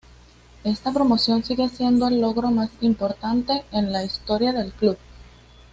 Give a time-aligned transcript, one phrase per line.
[0.63, 4.97] Esta promoción sigue siendo el logro más importante en la historia del club.